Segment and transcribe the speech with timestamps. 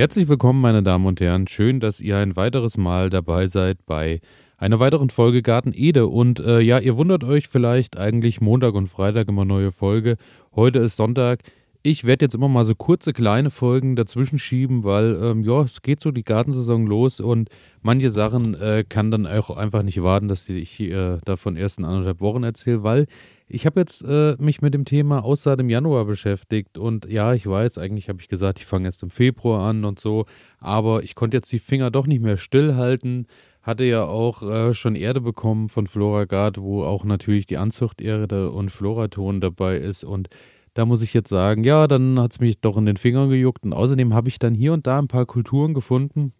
[0.00, 1.46] Herzlich willkommen, meine Damen und Herren.
[1.46, 4.22] Schön, dass ihr ein weiteres Mal dabei seid bei
[4.56, 6.06] einer weiteren Folge Garten Ede.
[6.06, 10.16] Und äh, ja, ihr wundert euch vielleicht eigentlich Montag und Freitag immer neue Folge.
[10.56, 11.40] Heute ist Sonntag.
[11.82, 15.82] Ich werde jetzt immer mal so kurze kleine Folgen dazwischen schieben, weil ähm, ja, es
[15.82, 17.50] geht so die Gartensaison los und
[17.82, 21.84] manche Sachen äh, kann dann auch einfach nicht warten, dass ich äh, davon erst in
[21.84, 23.06] anderthalb Wochen erzähle, weil
[23.50, 27.46] ich habe jetzt äh, mich mit dem Thema Aussaat im Januar beschäftigt und ja, ich
[27.46, 30.26] weiß, eigentlich habe ich gesagt, ich fange erst im Februar an und so,
[30.58, 33.26] aber ich konnte jetzt die Finger doch nicht mehr stillhalten.
[33.62, 38.70] Hatte ja auch äh, schon Erde bekommen von Floragard, wo auch natürlich die Anzuchterde und
[38.70, 40.28] Floraton dabei ist und
[40.74, 43.64] da muss ich jetzt sagen, ja, dann hat es mich doch in den Fingern gejuckt
[43.64, 46.32] und außerdem habe ich dann hier und da ein paar Kulturen gefunden,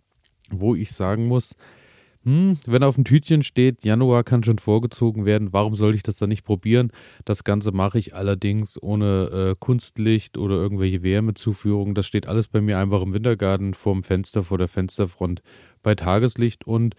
[0.50, 1.56] wo ich sagen muss,
[2.24, 6.18] hm, wenn auf dem Tütchen steht, Januar kann schon vorgezogen werden, warum soll ich das
[6.18, 6.92] dann nicht probieren?
[7.24, 11.94] Das Ganze mache ich allerdings ohne äh, Kunstlicht oder irgendwelche Wärmezuführung.
[11.94, 15.40] Das steht alles bei mir einfach im Wintergarten vorm Fenster, vor der Fensterfront
[15.82, 16.94] bei Tageslicht und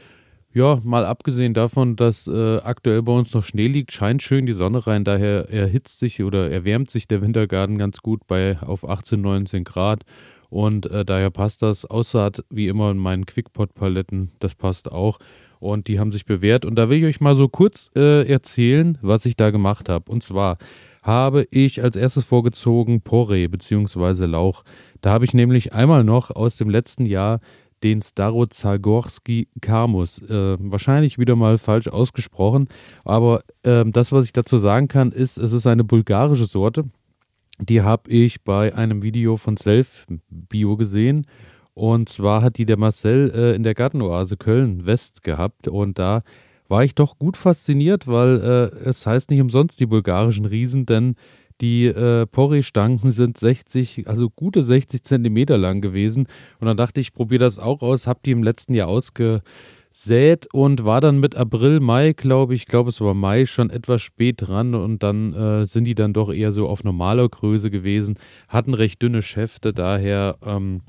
[0.54, 4.52] ja, mal abgesehen davon, dass äh, aktuell bei uns noch Schnee liegt, scheint schön die
[4.52, 5.06] Sonne rein.
[5.06, 10.04] Daher erhitzt sich oder erwärmt sich der Wintergarten ganz gut bei auf 18, 19 Grad.
[10.52, 11.86] Und äh, daher passt das.
[11.86, 15.18] Aussaat wie immer in meinen Quickpot-Paletten, das passt auch.
[15.60, 16.66] Und die haben sich bewährt.
[16.66, 20.12] Und da will ich euch mal so kurz äh, erzählen, was ich da gemacht habe.
[20.12, 20.58] Und zwar
[21.04, 24.26] habe ich als erstes vorgezogen Porree bzw.
[24.26, 24.64] Lauch.
[25.00, 27.40] Da habe ich nämlich einmal noch aus dem letzten Jahr
[27.82, 30.22] den Starozagorski Kamus.
[30.22, 32.68] Äh, wahrscheinlich wieder mal falsch ausgesprochen,
[33.06, 36.84] aber äh, das, was ich dazu sagen kann, ist, es ist eine bulgarische Sorte.
[37.62, 41.28] Die habe ich bei einem Video von Self Bio gesehen.
[41.74, 45.68] Und zwar hat die der Marcel äh, in der Gartenoase Köln West gehabt.
[45.68, 46.22] Und da
[46.68, 51.16] war ich doch gut fasziniert, weil äh, es heißt nicht umsonst die bulgarischen Riesen, denn
[51.62, 56.28] die äh, Porree-Stangen sind 60, also gute 60 Zentimeter lang gewesen.
[56.60, 59.42] Und dann dachte ich, ich probiere das auch aus, habe die im letzten Jahr ausge
[59.92, 64.02] sät und war dann mit April, Mai, glaube ich, glaube es war Mai, schon etwas
[64.02, 68.18] spät dran und dann äh, sind die dann doch eher so auf normaler Größe gewesen,
[68.48, 70.82] hatten recht dünne Schäfte, daher ähm,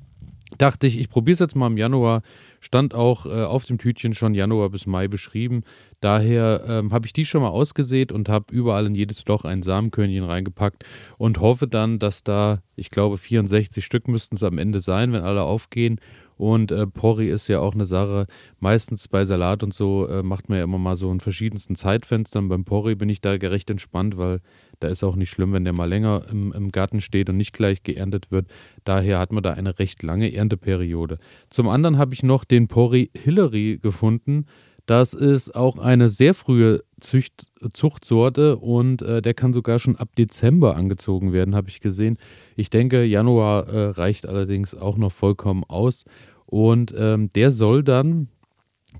[0.58, 2.22] dachte ich, ich probiere es jetzt mal im Januar,
[2.60, 5.64] stand auch äh, auf dem Tütchen schon Januar bis Mai beschrieben,
[6.00, 9.62] daher ähm, habe ich die schon mal ausgesät und habe überall in jedes Loch ein
[9.62, 10.84] Samenkörnchen reingepackt
[11.18, 15.22] und hoffe dann, dass da, ich glaube 64 Stück müssten es am Ende sein, wenn
[15.22, 15.98] alle aufgehen
[16.42, 18.26] und äh, Porree ist ja auch eine Sache,
[18.58, 22.48] meistens bei Salat und so äh, macht man ja immer mal so in verschiedensten Zeitfenstern.
[22.48, 24.40] Beim Porree bin ich da recht entspannt, weil
[24.80, 27.52] da ist auch nicht schlimm, wenn der mal länger im, im Garten steht und nicht
[27.52, 28.48] gleich geerntet wird.
[28.82, 31.18] Daher hat man da eine recht lange Ernteperiode.
[31.48, 34.46] Zum anderen habe ich noch den Porree Hillary gefunden.
[34.86, 40.16] Das ist auch eine sehr frühe Zücht, Zuchtsorte und äh, der kann sogar schon ab
[40.16, 42.18] Dezember angezogen werden, habe ich gesehen.
[42.56, 46.04] Ich denke, Januar äh, reicht allerdings auch noch vollkommen aus.
[46.52, 48.28] Und ähm, der soll dann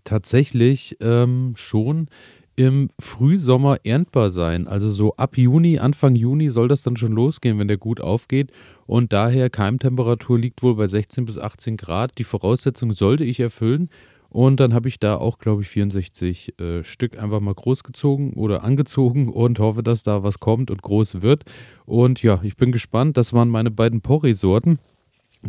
[0.05, 2.09] tatsächlich ähm, schon
[2.57, 4.67] im Frühsommer erntbar sein.
[4.67, 8.53] Also so ab Juni, Anfang Juni soll das dann schon losgehen, wenn der gut aufgeht.
[8.87, 12.17] Und daher Keimtemperatur liegt wohl bei 16 bis 18 Grad.
[12.17, 13.91] Die Voraussetzung sollte ich erfüllen.
[14.31, 18.65] Und dann habe ich da auch, glaube ich, 64 äh, Stück einfach mal großgezogen oder
[18.65, 21.45] angezogen und hoffe, dass da was kommt und groß wird.
[21.85, 23.19] Und ja, ich bin gespannt.
[23.19, 24.79] Das waren meine beiden Porree-Sorten.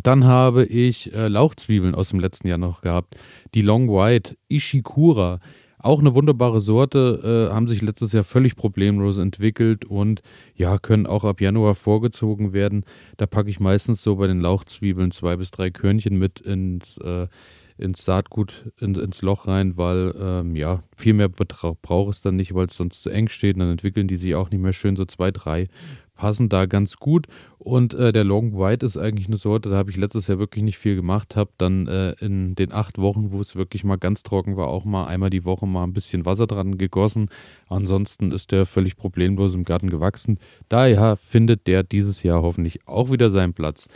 [0.02, 3.16] Dann habe ich äh, Lauchzwiebeln aus dem letzten Jahr noch gehabt.
[3.54, 5.40] Die Long White Ishikura.
[5.78, 10.22] Auch eine wunderbare Sorte, äh, haben sich letztes Jahr völlig problemlos entwickelt und
[10.56, 12.86] ja, können auch ab Januar vorgezogen werden.
[13.18, 17.28] Da packe ich meistens so bei den Lauchzwiebeln zwei bis drei Körnchen mit ins, äh,
[17.76, 22.54] ins Saatgut, in, ins Loch rein, weil ähm, ja, viel mehr braucht es dann nicht,
[22.54, 23.56] weil es sonst zu eng steht.
[23.56, 25.68] Und dann entwickeln die sich auch nicht mehr schön, so zwei, drei
[26.14, 27.26] passen da ganz gut.
[27.58, 30.62] Und äh, der Long White ist eigentlich eine Sorte, da habe ich letztes Jahr wirklich
[30.62, 34.22] nicht viel gemacht, habe dann äh, in den acht Wochen, wo es wirklich mal ganz
[34.22, 37.30] trocken war, auch mal einmal die Woche mal ein bisschen Wasser dran gegossen.
[37.68, 40.38] Ansonsten ist der völlig problemlos im Garten gewachsen.
[40.68, 43.88] Daher findet der dieses Jahr hoffentlich auch wieder seinen Platz.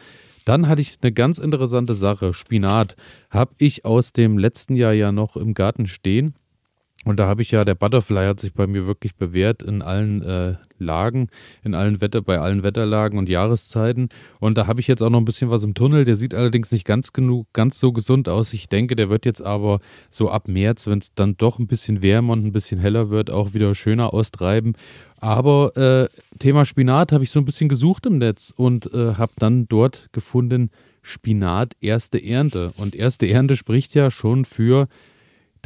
[0.48, 2.32] Dann hatte ich eine ganz interessante Sache.
[2.32, 2.96] Spinat
[3.28, 6.32] habe ich aus dem letzten Jahr ja noch im Garten stehen.
[7.04, 10.20] Und da habe ich ja, der Butterfly hat sich bei mir wirklich bewährt in allen
[10.22, 11.28] äh, Lagen,
[11.64, 14.08] in allen Wetter, bei allen Wetterlagen und Jahreszeiten.
[14.40, 16.04] Und da habe ich jetzt auch noch ein bisschen was im Tunnel.
[16.04, 18.52] Der sieht allerdings nicht ganz genug, ganz so gesund aus.
[18.52, 19.80] Ich denke, der wird jetzt aber
[20.10, 23.30] so ab März, wenn es dann doch ein bisschen wärmer und ein bisschen heller wird,
[23.30, 24.74] auch wieder schöner austreiben.
[25.20, 26.08] Aber äh,
[26.38, 30.08] Thema Spinat habe ich so ein bisschen gesucht im Netz und äh, habe dann dort
[30.12, 30.70] gefunden,
[31.02, 32.72] Spinat erste Ernte.
[32.76, 34.88] Und erste Ernte spricht ja schon für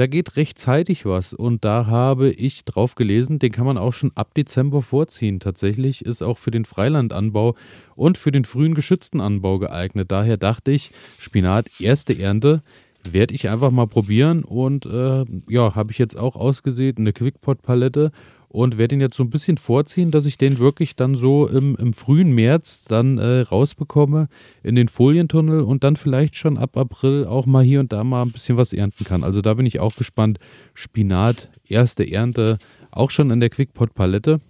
[0.02, 1.32] da geht rechtzeitig was.
[1.32, 5.38] Und da habe ich drauf gelesen, den kann man auch schon ab Dezember vorziehen.
[5.38, 7.54] Tatsächlich ist auch für den Freilandanbau
[7.94, 10.10] und für den frühen geschützten Anbau geeignet.
[10.10, 10.90] Daher dachte ich,
[11.20, 12.64] Spinat, erste Ernte,
[13.08, 14.42] werde ich einfach mal probieren.
[14.42, 18.10] Und äh, ja, habe ich jetzt auch ausgesät, eine Quickpot-Palette
[18.52, 21.74] und werde ihn jetzt so ein bisschen vorziehen, dass ich den wirklich dann so im,
[21.76, 24.28] im frühen März dann äh, rausbekomme
[24.62, 28.20] in den Folientunnel und dann vielleicht schon ab April auch mal hier und da mal
[28.20, 29.24] ein bisschen was ernten kann.
[29.24, 30.38] Also da bin ich auch gespannt.
[30.74, 32.58] Spinat, erste Ernte,
[32.90, 34.40] auch schon in der Quickpot-Palette.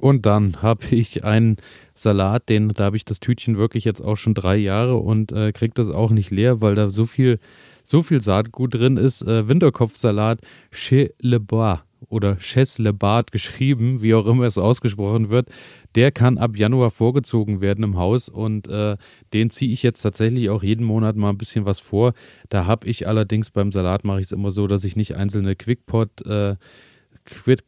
[0.00, 1.56] Und dann habe ich einen
[1.94, 5.52] Salat, den, da habe ich das Tütchen wirklich jetzt auch schon drei Jahre und äh,
[5.52, 7.38] kriege das auch nicht leer, weil da so viel,
[7.84, 9.22] so viel Saatgut drin ist.
[9.22, 10.40] Äh, Winterkopfsalat
[10.72, 15.48] Chez Le Bois oder Cheslebart geschrieben, wie auch immer es ausgesprochen wird,
[15.94, 18.96] der kann ab Januar vorgezogen werden im Haus und äh,
[19.32, 22.14] den ziehe ich jetzt tatsächlich auch jeden Monat mal ein bisschen was vor.
[22.48, 25.56] Da habe ich allerdings beim Salat mache ich es immer so, dass ich nicht einzelne
[25.56, 26.56] Quickpot äh,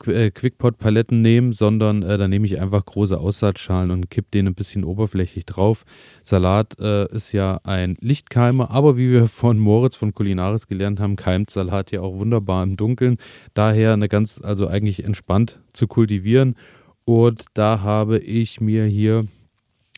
[0.06, 4.54] äh, Quickpot-Paletten nehme, sondern äh, da nehme ich einfach große Aussaatschalen und kipp den ein
[4.54, 5.84] bisschen oberflächlich drauf.
[6.24, 11.16] Salat äh, ist ja ein Lichtkeimer, aber wie wir von Moritz von Kulinaris gelernt haben,
[11.16, 13.18] keimt Salat ja auch wunderbar im Dunkeln.
[13.54, 16.56] Daher eine ganz, also eigentlich entspannt zu kultivieren.
[17.04, 19.26] Und da habe ich mir hier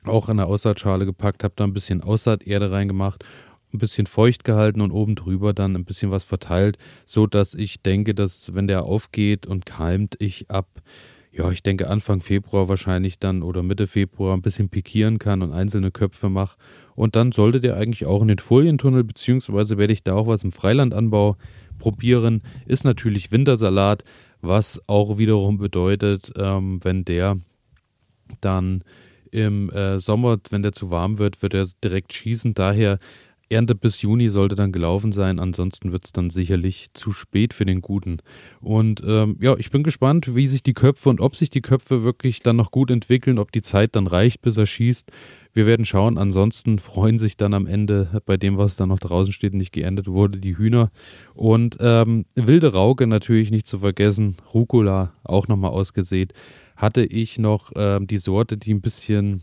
[0.04, 3.24] auch eine Aussaatschale gepackt, habe da ein bisschen Aussaaterde reingemacht
[3.74, 7.82] ein bisschen feucht gehalten und oben drüber dann ein bisschen was verteilt, so dass ich
[7.82, 10.68] denke, dass wenn der aufgeht und keimt, ich ab
[11.36, 15.52] ja, ich denke Anfang Februar wahrscheinlich dann oder Mitte Februar ein bisschen pikieren kann und
[15.52, 16.56] einzelne Köpfe mache.
[16.94, 20.44] Und dann sollte der eigentlich auch in den Folientunnel, beziehungsweise werde ich da auch was
[20.44, 21.36] im Freilandanbau
[21.78, 22.40] probieren.
[22.66, 24.04] Ist natürlich Wintersalat,
[24.42, 27.38] was auch wiederum bedeutet, ähm, wenn der
[28.40, 28.84] dann
[29.32, 32.54] im äh, Sommer, wenn der zu warm wird, wird er direkt schießen.
[32.54, 33.00] Daher
[33.48, 37.64] Ernte bis Juni sollte dann gelaufen sein, ansonsten wird es dann sicherlich zu spät für
[37.64, 38.18] den Guten.
[38.60, 42.02] Und ähm, ja, ich bin gespannt, wie sich die Köpfe und ob sich die Köpfe
[42.02, 45.12] wirklich dann noch gut entwickeln, ob die Zeit dann reicht, bis er schießt.
[45.52, 46.18] Wir werden schauen.
[46.18, 50.08] Ansonsten freuen sich dann am Ende bei dem, was da noch draußen steht, nicht geerntet
[50.08, 50.90] wurde, die Hühner.
[51.34, 54.36] Und ähm, wilde Rauke natürlich nicht zu vergessen.
[54.52, 56.32] Rucola auch nochmal ausgesät.
[56.76, 59.42] Hatte ich noch ähm, die Sorte, die ein bisschen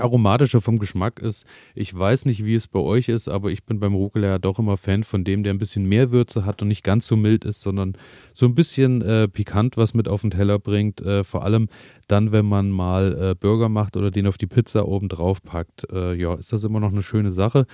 [0.00, 1.46] aromatischer vom Geschmack ist.
[1.74, 4.58] Ich weiß nicht, wie es bei euch ist, aber ich bin beim Rucola ja doch
[4.58, 7.44] immer Fan von dem, der ein bisschen mehr Würze hat und nicht ganz so mild
[7.44, 7.96] ist, sondern
[8.34, 11.00] so ein bisschen äh, pikant was mit auf den Teller bringt.
[11.00, 11.68] Äh, vor allem
[12.06, 15.90] dann, wenn man mal äh, Burger macht oder den auf die Pizza oben drauf packt.
[15.92, 17.66] Äh, ja, ist das immer noch eine schöne Sache.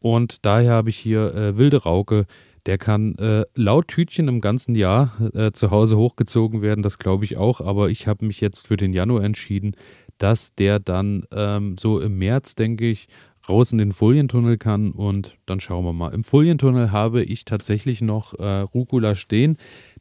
[0.00, 2.26] Und daher habe ich hier äh, wilde Rauke.
[2.66, 5.12] Der kann äh, laut Tütchen im ganzen Jahr
[5.54, 7.62] zu Hause hochgezogen werden, das glaube ich auch.
[7.62, 9.74] Aber ich habe mich jetzt für den Januar entschieden
[10.18, 13.08] dass der dann ähm, so im März, denke ich,
[13.48, 16.12] raus in den Folientunnel kann und dann schauen wir mal.
[16.12, 19.56] Im Folientunnel habe ich tatsächlich noch äh, Rucola stehen.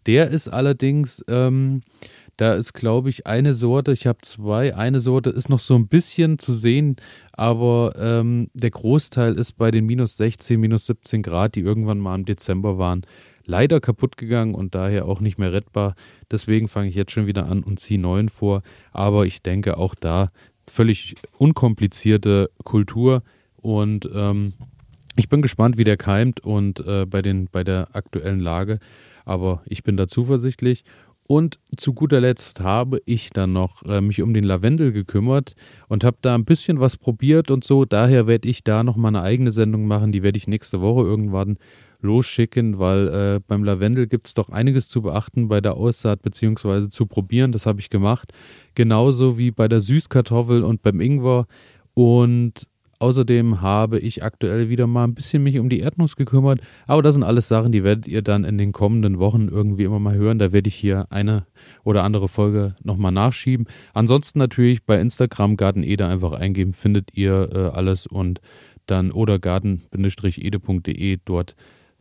[0.05, 1.81] Der ist allerdings, ähm,
[2.35, 5.87] da ist glaube ich eine Sorte, ich habe zwei, eine Sorte ist noch so ein
[5.87, 6.97] bisschen zu sehen,
[7.33, 12.15] aber ähm, der Großteil ist bei den minus 16, minus 17 Grad, die irgendwann mal
[12.15, 13.05] im Dezember waren,
[13.47, 15.95] leider kaputt gegangen und daher auch nicht mehr rettbar.
[16.29, 18.61] Deswegen fange ich jetzt schon wieder an und ziehe neuen vor.
[18.91, 20.27] Aber ich denke auch da
[20.69, 23.23] völlig unkomplizierte Kultur
[23.55, 24.53] und ähm,
[25.15, 28.79] ich bin gespannt, wie der keimt und äh, bei, den, bei der aktuellen Lage.
[29.25, 30.83] Aber ich bin da zuversichtlich.
[31.27, 35.55] Und zu guter Letzt habe ich dann noch äh, mich um den Lavendel gekümmert
[35.89, 37.83] und habe da ein bisschen was probiert und so.
[37.83, 40.13] Daher werde ich da noch mal eine eigene Sendung machen.
[40.13, 41.57] Die werde ich nächste Woche irgendwann
[42.01, 46.89] losschicken, weil äh, beim Lavendel gibt es doch einiges zu beachten bei der Aussaat bzw.
[46.89, 47.51] zu probieren.
[47.51, 48.33] Das habe ich gemacht.
[48.75, 51.47] Genauso wie bei der Süßkartoffel und beim Ingwer.
[51.93, 52.67] Und
[52.99, 56.61] außerdem habe ich aktuell wieder mal ein bisschen mich um die Erdnuss gekümmert.
[56.85, 59.99] Aber das sind alles Sachen, die werdet ihr dann in den kommenden Wochen irgendwie immer
[59.99, 60.39] mal hören.
[60.39, 61.45] Da werde ich hier eine
[61.83, 63.67] oder andere Folge nochmal nachschieben.
[63.93, 68.41] Ansonsten natürlich bei Instagram Garten Ede einfach eingeben, findet ihr äh, alles und
[68.85, 71.55] dann oder garten-ede.de dort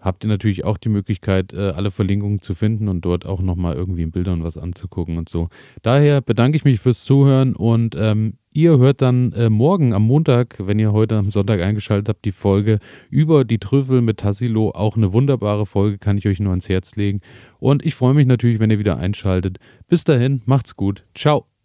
[0.06, 3.75] habt ihr natürlich auch die Möglichkeit, äh, alle Verlinkungen zu finden und dort auch nochmal
[3.75, 5.48] irgendwie in Bildern was anzugucken und so.
[5.82, 10.58] Daher bedanke ich mich fürs Zuhören und ähm, ihr hört dann äh, morgen am Montag,
[10.60, 12.78] wenn ihr heute am Sonntag eingeschaltet habt, die Folge
[13.10, 14.70] über die Trüffel mit Tassilo.
[14.70, 17.20] Auch eine wunderbare Folge, kann ich euch nur ans Herz legen.
[17.58, 19.58] Und ich freue mich natürlich, wenn ihr wieder einschaltet.
[19.88, 21.04] Bis dahin, macht's gut.
[21.16, 21.55] Ciao.